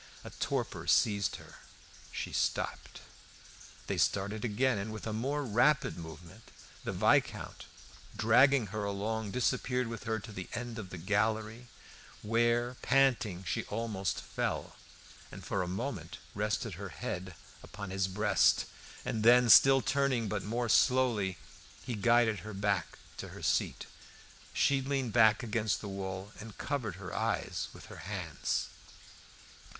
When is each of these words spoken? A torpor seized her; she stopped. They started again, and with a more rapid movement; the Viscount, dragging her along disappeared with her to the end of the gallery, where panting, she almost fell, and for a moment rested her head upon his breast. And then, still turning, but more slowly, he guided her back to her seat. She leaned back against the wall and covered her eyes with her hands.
A 0.23 0.31
torpor 0.31 0.87
seized 0.87 1.35
her; 1.35 1.57
she 2.11 2.33
stopped. 2.33 3.01
They 3.85 3.99
started 3.99 4.43
again, 4.43 4.79
and 4.79 4.91
with 4.91 5.05
a 5.05 5.13
more 5.13 5.43
rapid 5.43 5.95
movement; 5.95 6.49
the 6.83 6.91
Viscount, 6.91 7.65
dragging 8.17 8.65
her 8.73 8.83
along 8.83 9.29
disappeared 9.29 9.87
with 9.87 10.05
her 10.05 10.17
to 10.17 10.31
the 10.31 10.49
end 10.55 10.79
of 10.79 10.89
the 10.89 10.97
gallery, 10.97 11.67
where 12.23 12.77
panting, 12.81 13.43
she 13.43 13.63
almost 13.65 14.21
fell, 14.23 14.75
and 15.31 15.45
for 15.45 15.61
a 15.61 15.67
moment 15.67 16.17
rested 16.33 16.73
her 16.81 16.89
head 16.89 17.35
upon 17.61 17.91
his 17.91 18.07
breast. 18.07 18.65
And 19.05 19.21
then, 19.21 19.51
still 19.51 19.81
turning, 19.81 20.27
but 20.27 20.41
more 20.41 20.67
slowly, 20.67 21.37
he 21.85 21.93
guided 21.93 22.39
her 22.39 22.55
back 22.55 22.97
to 23.17 23.27
her 23.27 23.43
seat. 23.43 23.85
She 24.51 24.81
leaned 24.81 25.13
back 25.13 25.43
against 25.43 25.79
the 25.79 25.87
wall 25.89 26.31
and 26.39 26.57
covered 26.57 26.95
her 26.95 27.15
eyes 27.15 27.67
with 27.71 27.85
her 27.85 27.97
hands. 28.09 28.69